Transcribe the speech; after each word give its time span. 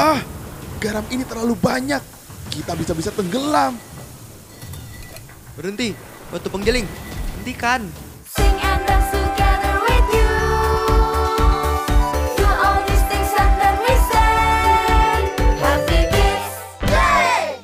Ah, 0.00 0.16
garam 0.80 1.04
ini 1.12 1.28
terlalu 1.28 1.52
banyak. 1.60 2.00
Kita 2.48 2.72
bisa-bisa 2.72 3.12
tenggelam. 3.12 3.76
Berhenti, 5.52 5.92
batu 6.32 6.48
penggiling. 6.48 6.88
Hentikan. 7.36 7.84
Sing 8.24 8.56
and 8.64 8.80
dance 8.88 9.12
together 9.12 9.76
with 9.84 10.08
you. 10.16 10.40
Do 12.32 12.48
all 12.48 12.80
these 12.88 13.04
things 13.12 13.28
and 13.28 13.52
then 13.60 13.76
we 13.84 13.92
say, 14.08 14.40
Happy 15.60 16.00
Kids 16.08 16.48
Day! 16.88 17.60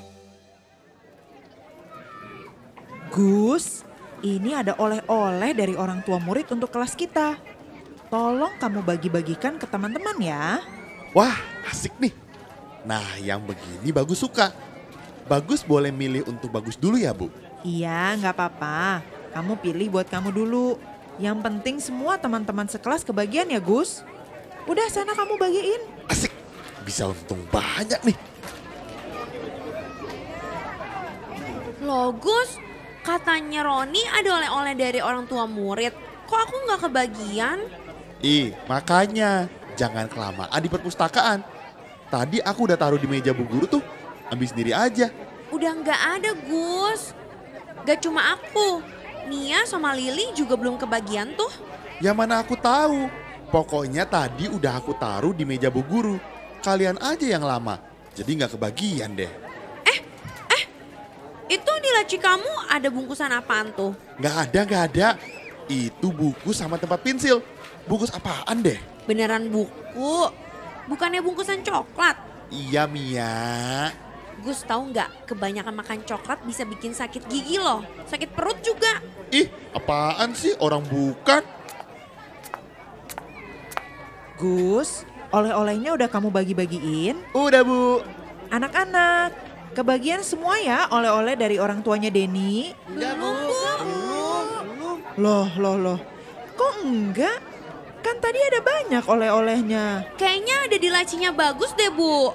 Gus, 3.17 3.81
ini 4.21 4.53
ada 4.53 4.77
oleh-oleh 4.77 5.57
dari 5.57 5.73
orang 5.73 6.05
tua 6.05 6.21
murid 6.21 6.53
untuk 6.53 6.69
kelas 6.69 6.93
kita. 7.01 7.41
Tolong 8.13 8.61
kamu 8.61 8.85
bagi-bagikan 8.85 9.57
ke 9.57 9.65
teman-teman 9.65 10.21
ya. 10.21 10.61
Wah, 11.17 11.33
asik 11.73 11.97
nih. 11.97 12.26
Nah, 12.87 13.19
yang 13.19 13.43
begini 13.43 13.91
bagus 13.91 14.23
suka. 14.23 14.55
Bagus 15.27 15.67
boleh 15.67 15.91
milih 15.91 16.23
untuk 16.31 16.55
bagus 16.55 16.79
dulu 16.79 16.95
ya, 16.95 17.11
Bu. 17.11 17.27
Iya, 17.67 18.15
nggak 18.15 18.31
apa-apa. 18.31 19.03
Kamu 19.35 19.59
pilih 19.59 19.99
buat 19.99 20.07
kamu 20.07 20.31
dulu. 20.31 20.79
Yang 21.19 21.39
penting 21.43 21.77
semua 21.83 22.15
teman-teman 22.15 22.71
sekelas 22.71 23.03
kebagian 23.03 23.51
ya, 23.51 23.59
Gus. 23.59 24.07
Udah 24.71 24.87
sana 24.87 25.19
kamu 25.19 25.35
bagiin. 25.35 25.83
Asik. 26.07 26.31
Bisa 26.87 27.11
untung 27.11 27.43
banyak 27.51 27.99
nih. 28.07 28.19
Loh 31.83 32.15
Gus, 32.15 32.63
katanya 33.03 33.67
Roni 33.67 34.03
ada 34.07 34.31
oleh-oleh 34.31 34.75
dari 34.79 35.03
orang 35.03 35.27
tua 35.27 35.51
murid. 35.51 35.91
Kok 36.31 36.39
aku 36.39 36.55
nggak 36.71 36.81
kebagian? 36.87 37.59
Ih, 38.23 38.55
makanya 38.71 39.51
jangan 39.75 40.07
kelamaan 40.07 40.59
di 40.63 40.71
perpustakaan. 40.71 41.56
Tadi 42.07 42.39
aku 42.43 42.71
udah 42.71 42.79
taruh 42.79 43.01
di 43.01 43.09
meja 43.11 43.35
bu 43.35 43.45
guru 43.47 43.67
tuh. 43.67 43.83
Ambil 44.31 44.47
sendiri 44.51 44.73
aja. 44.75 45.11
Udah 45.51 45.73
nggak 45.75 46.01
ada 46.19 46.31
Gus. 46.35 47.15
Gak 47.87 48.03
cuma 48.03 48.35
aku, 48.35 48.83
Nia 49.31 49.63
sama 49.63 49.95
Lili 49.95 50.35
juga 50.35 50.59
belum 50.59 50.75
kebagian 50.75 51.39
tuh. 51.39 51.51
Yang 52.03 52.17
mana 52.19 52.43
aku 52.43 52.59
tahu. 52.59 53.07
Pokoknya 53.47 54.03
tadi 54.03 54.51
udah 54.51 54.83
aku 54.83 54.91
taruh 54.99 55.31
di 55.31 55.47
meja 55.47 55.71
bu 55.71 55.87
guru. 55.87 56.19
Kalian 56.67 56.99
aja 56.99 57.27
yang 57.27 57.47
lama. 57.47 57.79
Jadi 58.11 58.43
nggak 58.43 58.59
kebagian 58.59 59.15
deh. 59.15 59.31
Itu 61.47 61.73
di 61.79 61.91
laci 61.95 62.19
kamu 62.19 62.67
ada 62.67 62.91
bungkusan 62.91 63.31
apaan 63.31 63.71
tuh? 63.71 63.95
Nggak 64.19 64.35
ada, 64.51 64.61
nggak 64.67 64.83
ada. 64.91 65.09
Itu 65.71 66.11
buku 66.11 66.51
sama 66.51 66.75
tempat 66.75 66.99
pensil. 67.07 67.39
Bungkus 67.87 68.11
apaan 68.11 68.67
deh? 68.67 68.83
Beneran 69.07 69.47
buku? 69.47 70.27
Bukannya 70.87 71.21
bungkusan 71.23 71.67
coklat? 71.67 72.17
Iya 72.51 72.87
Mia. 72.87 73.91
Gus 74.47 74.63
tahu 74.63 74.95
nggak 74.95 75.27
kebanyakan 75.27 75.75
makan 75.75 75.99
coklat 76.07 76.39
bisa 76.47 76.63
bikin 76.63 76.95
sakit 76.95 77.27
gigi 77.27 77.59
loh, 77.59 77.83
sakit 78.07 78.31
perut 78.31 78.61
juga. 78.63 79.03
Ih, 79.35 79.51
apaan 79.75 80.31
sih 80.37 80.55
orang 80.63 80.87
bukan? 80.87 81.43
Gus, 84.37 85.09
oleh-olehnya 85.33 85.97
udah 85.97 86.09
kamu 86.13 86.29
bagi-bagiin. 86.31 87.17
Udah 87.33 87.65
bu. 87.65 88.05
Anak-anak, 88.53 89.33
kebagian 89.75 90.23
semua 90.23 90.61
ya 90.61 90.87
oleh-oleh 90.93 91.35
dari 91.35 91.57
orang 91.59 91.81
tuanya 91.83 92.13
Denny. 92.13 92.77
Belum 92.93 93.17
Bu. 93.19 93.33
Loh, 95.17 95.49
loh, 95.57 95.77
loh. 95.81 95.99
Kok 96.55 96.73
enggak? 96.85 97.56
Kan 98.07 98.23
tadi 98.23 98.39
ada 98.39 98.63
banyak 98.63 99.03
oleh-olehnya. 99.03 99.87
Kayaknya 100.15 100.57
ada 100.71 100.77
di 100.79 100.89
lacinya 100.95 101.35
bagus 101.35 101.75
deh 101.75 101.91
Bu. 101.91 102.31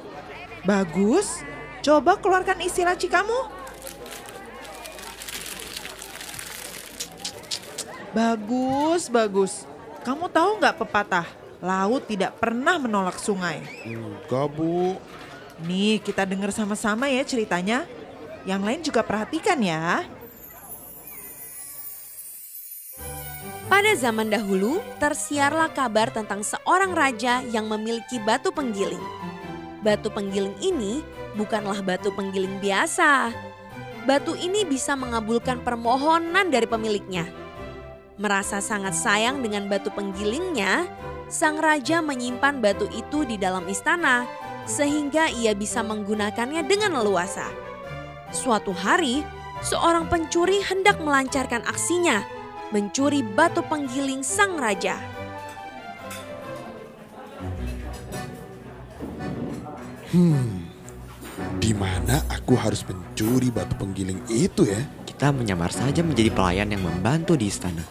Bagus. 0.68 1.48
Coba 1.80 2.20
keluarkan 2.20 2.60
isi 2.60 2.84
laci 2.84 3.08
kamu. 3.08 3.40
Bagus, 8.12 9.08
bagus. 9.08 9.64
Kamu 10.04 10.28
tahu 10.28 10.60
nggak 10.60 10.76
pepatah? 10.84 11.28
Laut 11.64 12.04
tidak 12.04 12.36
pernah 12.36 12.76
menolak 12.76 13.16
sungai. 13.16 13.64
Enggak 13.88 14.52
bu. 14.52 15.00
Nih, 15.64 16.04
kita 16.04 16.28
dengar 16.28 16.52
sama-sama 16.52 17.08
ya 17.08 17.24
ceritanya. 17.24 17.88
Yang 18.44 18.62
lain 18.68 18.82
juga 18.84 19.08
perhatikan 19.08 19.56
ya. 19.64 20.04
Pada 23.72 23.96
zaman 23.96 24.28
dahulu, 24.28 24.84
tersiarlah 25.00 25.72
kabar 25.72 26.12
tentang 26.12 26.44
seorang 26.44 26.92
raja 26.92 27.40
yang 27.56 27.72
memiliki 27.72 28.20
batu 28.20 28.52
penggiling. 28.52 29.00
Batu 29.80 30.12
penggiling 30.12 30.60
ini 30.60 31.00
bukanlah 31.40 31.80
batu 31.80 32.12
penggiling 32.12 32.60
biasa. 32.60 33.32
Batu 34.04 34.36
ini 34.36 34.68
bisa 34.68 35.00
mengabulkan 35.00 35.64
permohonan 35.64 36.52
dari 36.52 36.68
pemiliknya. 36.68 37.32
Merasa 38.20 38.60
sangat 38.60 38.92
sayang 38.92 39.40
dengan 39.40 39.72
batu 39.72 39.88
penggilingnya, 39.88 40.92
sang 41.32 41.56
raja 41.56 42.04
menyimpan 42.04 42.60
batu 42.60 42.92
itu 42.92 43.24
di 43.24 43.40
dalam 43.40 43.64
istana 43.72 44.28
sehingga 44.68 45.32
ia 45.32 45.56
bisa 45.56 45.80
menggunakannya 45.80 46.68
dengan 46.68 47.00
leluasa. 47.00 47.48
Suatu 48.36 48.76
hari, 48.76 49.24
seorang 49.64 50.12
pencuri 50.12 50.60
hendak 50.60 51.00
melancarkan 51.00 51.64
aksinya, 51.64 52.41
mencuri 52.72 53.20
batu 53.20 53.60
penggiling 53.68 54.24
sang 54.24 54.56
raja. 54.56 54.96
Di 61.60 61.72
mana 61.76 62.24
aku 62.32 62.56
harus 62.56 62.84
mencuri 62.88 63.52
batu 63.52 63.76
penggiling 63.76 64.24
itu 64.32 64.68
ya? 64.68 64.80
Kita 65.04 65.36
menyamar 65.36 65.72
saja 65.76 66.00
menjadi 66.00 66.32
pelayan 66.32 66.72
yang 66.72 66.84
membantu 66.84 67.36
di 67.36 67.52
istana. 67.52 67.84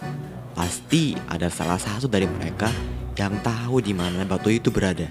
Pasti 0.57 1.13
ada 1.29 1.53
salah 1.53 1.81
satu 1.81 2.09
dari 2.09 2.25
mereka 2.29 2.73
yang 3.17 3.37
tahu 3.45 3.85
di 3.85 3.93
mana 3.93 4.25
batu 4.25 4.49
itu 4.49 4.73
berada. 4.73 5.09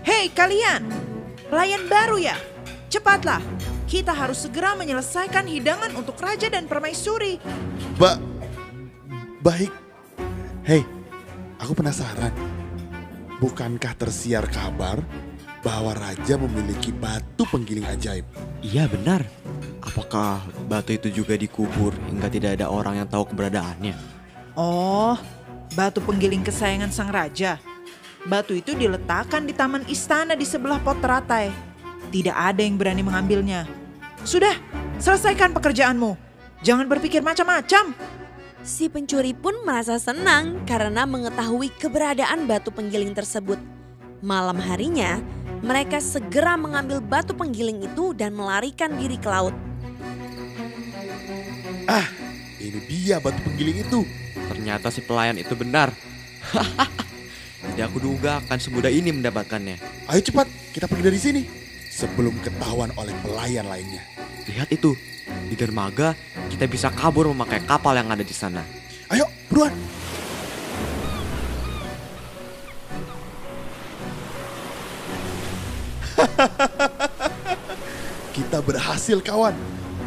Hei 0.00 0.32
kalian, 0.32 0.88
pelayan 1.52 1.84
baru 1.92 2.16
ya? 2.20 2.36
Cepatlah, 2.88 3.44
kita 3.86 4.10
harus 4.10 4.42
segera 4.44 4.74
menyelesaikan 4.74 5.46
hidangan 5.46 5.94
untuk 5.94 6.18
raja 6.18 6.50
dan 6.50 6.66
permaisuri. 6.66 7.38
Ba 7.94 8.18
baik. 9.40 9.70
Hei, 10.66 10.82
aku 11.62 11.72
penasaran. 11.78 12.34
Bukankah 13.38 13.94
tersiar 13.94 14.50
kabar 14.50 14.98
bahwa 15.62 15.94
raja 15.94 16.34
memiliki 16.34 16.90
batu 16.90 17.46
penggiling 17.46 17.86
ajaib? 17.86 18.26
Iya 18.66 18.90
benar. 18.90 19.22
Apakah 19.86 20.42
batu 20.66 20.98
itu 20.98 21.22
juga 21.22 21.38
dikubur 21.38 21.94
hingga 22.10 22.26
tidak 22.26 22.58
ada 22.58 22.66
orang 22.66 22.98
yang 22.98 23.06
tahu 23.06 23.30
keberadaannya? 23.30 23.94
Oh, 24.58 25.14
batu 25.78 26.02
penggiling 26.02 26.42
kesayangan 26.42 26.90
sang 26.90 27.14
raja. 27.14 27.62
Batu 28.26 28.58
itu 28.58 28.74
diletakkan 28.74 29.46
di 29.46 29.54
taman 29.54 29.86
istana 29.86 30.34
di 30.34 30.42
sebelah 30.42 30.82
pot 30.82 30.98
teratai. 30.98 31.75
Tidak 32.10 32.34
ada 32.34 32.62
yang 32.62 32.78
berani 32.78 33.02
mengambilnya. 33.02 33.66
Sudah, 34.22 34.54
selesaikan 34.98 35.54
pekerjaanmu. 35.54 36.18
Jangan 36.64 36.86
berpikir 36.90 37.22
macam-macam. 37.22 37.94
Si 38.66 38.90
pencuri 38.90 39.30
pun 39.30 39.54
merasa 39.62 39.94
senang 40.02 40.66
karena 40.66 41.06
mengetahui 41.06 41.70
keberadaan 41.78 42.50
batu 42.50 42.74
penggiling 42.74 43.14
tersebut. 43.14 43.62
Malam 44.18 44.58
harinya, 44.58 45.22
mereka 45.62 46.02
segera 46.02 46.58
mengambil 46.58 46.98
batu 46.98 47.30
penggiling 47.36 47.86
itu 47.86 48.10
dan 48.16 48.34
melarikan 48.34 48.90
diri 48.98 49.14
ke 49.20 49.28
laut. 49.30 49.54
Ah, 51.86 52.10
ini 52.58 52.82
dia 52.90 53.22
batu 53.22 53.38
penggiling 53.46 53.86
itu. 53.86 54.02
Ternyata 54.50 54.90
si 54.90 55.04
pelayan 55.06 55.38
itu 55.38 55.54
benar. 55.54 55.94
Tidak 57.70 57.86
aku 57.86 57.98
duga 58.02 58.42
akan 58.42 58.58
semudah 58.58 58.90
ini 58.90 59.14
mendapatkannya. 59.14 59.76
Ayo 60.10 60.20
cepat, 60.22 60.50
kita 60.74 60.90
pergi 60.90 61.04
dari 61.06 61.20
sini. 61.22 61.65
Sebelum 61.96 62.36
ketahuan 62.44 62.92
oleh 63.00 63.16
pelayan 63.24 63.72
lainnya. 63.72 64.04
Lihat 64.44 64.68
itu, 64.68 64.92
di 65.48 65.56
dermaga 65.56 66.12
kita 66.52 66.68
bisa 66.68 66.92
kabur 66.92 67.32
memakai 67.32 67.64
kapal 67.64 67.96
yang 67.96 68.12
ada 68.12 68.20
di 68.20 68.36
sana. 68.36 68.60
Ayo, 69.08 69.24
buruan. 69.48 69.72
Kita 78.36 78.60
berhasil 78.60 79.16
kawan. 79.24 79.56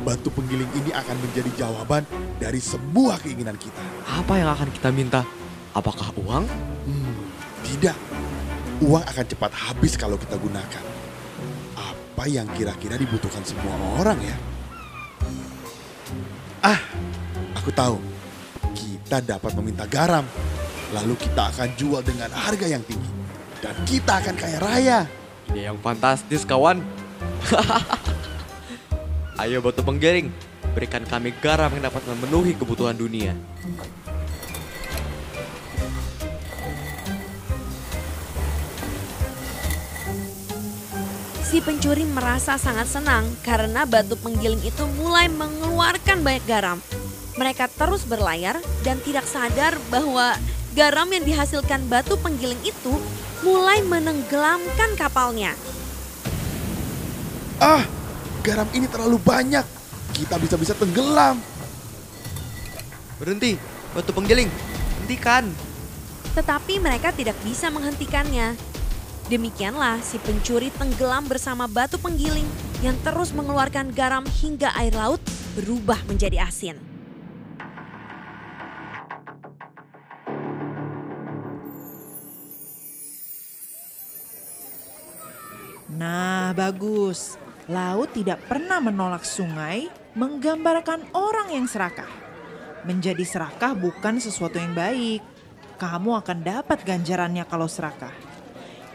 Batu 0.06 0.30
penggiling 0.30 0.69
ini 0.77 0.94
akan 0.94 1.18
menjadi 1.25 1.65
jawaban 1.65 2.06
dari 2.38 2.62
semua 2.62 3.18
keinginan 3.18 3.57
kita. 3.57 3.81
Apa 4.06 4.38
yang 4.38 4.53
akan 4.53 4.69
kita 4.71 4.94
minta? 4.94 5.25
Apakah 5.74 6.13
uang? 6.15 6.45
Hmm, 6.85 7.18
tidak. 7.65 7.97
Uang 8.80 9.03
akan 9.03 9.25
cepat 9.25 9.51
habis 9.51 10.00
kalau 10.00 10.15
kita 10.15 10.39
gunakan. 10.39 10.88
Apa 12.19 12.27
yang 12.27 12.51
kira-kira 12.51 13.00
dibutuhkan 13.00 13.39
semua 13.48 13.80
orang 13.95 14.19
ya? 14.19 14.36
Ah, 16.60 16.75
aku 17.56 17.71
tahu. 17.71 17.95
Kita 18.75 19.24
dapat 19.24 19.56
meminta 19.56 19.88
garam. 19.88 20.27
Lalu 20.92 21.16
kita 21.16 21.48
akan 21.48 21.80
jual 21.80 22.04
dengan 22.04 22.27
harga 22.36 22.68
yang 22.68 22.83
tinggi. 22.83 23.07
Dan 23.63 23.71
kita 23.88 24.19
akan 24.19 24.36
kaya 24.36 24.60
raya. 24.60 25.00
Ide 25.48 25.71
yang 25.71 25.80
fantastis 25.80 26.44
kawan. 26.44 26.83
Ayo 29.39 29.63
batu 29.63 29.80
penggiling, 29.80 30.27
berikan 30.75 31.07
kami 31.07 31.31
garam 31.39 31.71
yang 31.71 31.88
dapat 31.88 32.04
memenuhi 32.04 32.51
kebutuhan 32.51 33.00
dunia. 33.00 33.31
Si 41.50 41.66
pencuri 41.66 42.06
merasa 42.06 42.62
sangat 42.62 42.86
senang 42.86 43.25
karena 43.42 43.81
batu 43.81 44.13
penggiling 44.22 44.62
itu 44.62 44.86
mulai 45.01 45.25
mengeluarkan 45.34 46.22
banyak 46.22 46.46
garam. 46.46 46.78
Mereka 47.42 47.74
terus 47.74 48.06
berlayar 48.06 48.62
dan 48.86 49.01
tidak 49.01 49.25
sadar 49.25 49.74
bahwa 49.90 50.38
garam 50.78 51.10
yang 51.10 51.25
dihasilkan 51.25 51.90
batu 51.90 52.22
penggiling 52.22 52.62
itu 52.62 52.94
mulai 53.42 53.81
menenggelamkan 53.81 54.94
kapalnya. 54.94 55.57
Ah, 57.57 57.81
garam 58.45 58.69
ini 58.78 58.86
terlalu 58.86 59.18
banyak. 59.18 59.66
Kita 60.13 60.38
bisa-bisa 60.38 60.78
tenggelam. 60.78 61.42
Berhenti, 63.18 63.57
batu 63.98 64.13
penggiling, 64.13 64.54
hentikan. 65.02 65.50
Tetapi 66.38 66.78
mereka 66.78 67.10
tidak 67.10 67.42
bisa 67.42 67.74
menghentikannya. 67.74 68.69
Demikianlah 69.30 70.02
si 70.02 70.18
pencuri 70.18 70.74
tenggelam 70.74 71.30
bersama 71.30 71.70
batu 71.70 72.02
penggiling 72.02 72.50
yang 72.81 72.98
terus 73.06 73.30
mengeluarkan 73.30 73.94
garam 73.94 74.26
hingga 74.26 74.74
air 74.74 74.90
laut 74.98 75.22
berubah 75.54 76.02
menjadi 76.10 76.50
asin. 76.50 76.81
Nah, 85.94 86.50
bagus. 86.58 87.38
Laut 87.70 88.10
tidak 88.10 88.42
pernah 88.50 88.81
menolak 88.81 89.22
sungai, 89.22 89.94
menggambarkan 90.18 91.06
orang 91.14 91.54
yang 91.54 91.70
serakah. 91.70 92.10
Menjadi 92.81 93.22
serakah 93.22 93.78
bukan 93.78 94.18
sesuatu 94.18 94.58
yang 94.58 94.74
baik. 94.74 95.22
Kamu 95.78 96.18
akan 96.18 96.42
dapat 96.42 96.81
ganjarannya 96.81 97.46
kalau 97.46 97.70
serakah. 97.70 98.29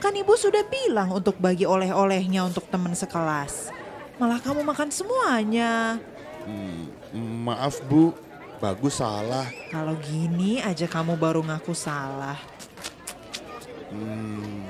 Kan 0.05 0.12
ibu 0.21 0.37
sudah 0.37 0.61
bilang 0.69 1.17
untuk 1.17 1.41
bagi 1.41 1.65
oleh-olehnya 1.65 2.45
untuk 2.45 2.69
teman 2.69 2.93
sekelas. 2.93 3.73
Malah 4.21 4.37
kamu 4.37 4.61
makan 4.61 4.93
semuanya. 4.93 5.97
Hmm, 6.45 6.93
maaf 7.41 7.81
bu, 7.89 8.12
bagus 8.61 9.01
salah. 9.01 9.49
Kalau 9.73 9.97
gini 10.05 10.61
aja 10.61 10.85
kamu 10.85 11.17
baru 11.17 11.41
ngaku 11.41 11.73
salah. 11.73 12.37
Hmm, 13.89 14.69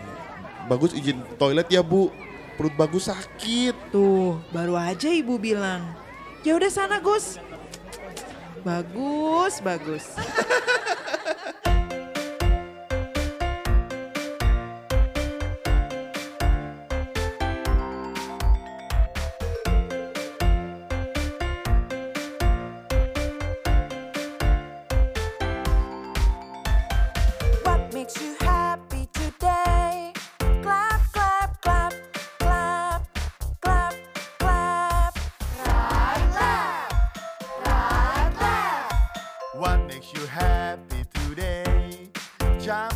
bagus 0.71 0.95
izin 0.95 1.19
toilet 1.35 1.67
ya 1.67 1.83
bu. 1.83 2.15
Perut 2.55 2.79
bagus 2.79 3.11
sakit. 3.11 3.75
Tuh, 3.91 4.39
baru 4.55 4.79
aja 4.79 5.11
ibu 5.11 5.35
bilang. 5.35 5.83
Ya 6.47 6.55
udah 6.55 6.71
sana 6.71 7.03
Gus. 7.03 7.43
Bagus, 8.63 9.59
bagus. 9.59 10.07
What 39.65 39.87
makes 39.87 40.13
you 40.13 40.27
happy 40.27 41.05
today? 41.15 42.11
Jump, 42.61 42.93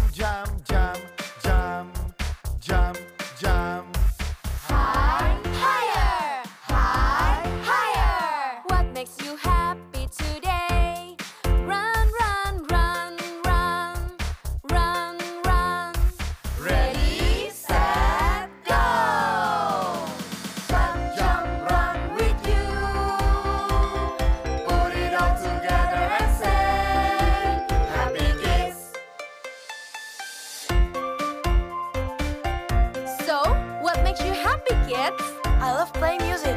I 35.60 35.72
love 35.72 35.92
playing 35.92 36.22
music. 36.22 36.56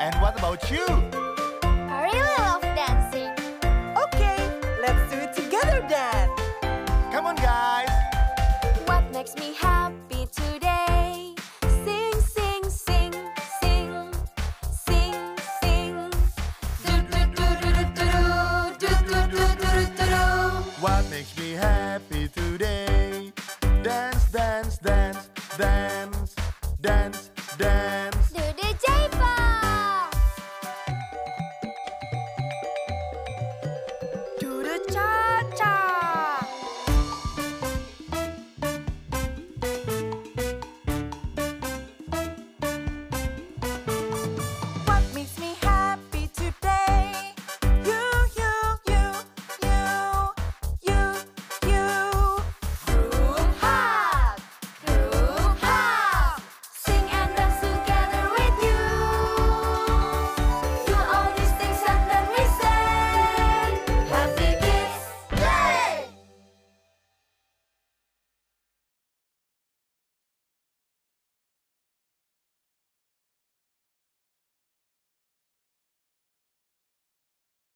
And 0.00 0.14
what 0.22 0.38
about 0.38 0.70
you? 0.70 0.86
I 1.62 2.08
really 2.08 2.34
love 2.38 2.62
dancing. 2.62 3.30
Okay, 4.04 4.38
let's 4.80 5.10
do 5.12 5.18
it 5.18 5.34
together 5.34 5.84
then. 5.86 6.30
Come 7.12 7.26
on, 7.26 7.36
guys. 7.36 7.90
What 8.86 9.04
makes 9.12 9.36
me 9.36 9.52
happy 9.52 9.75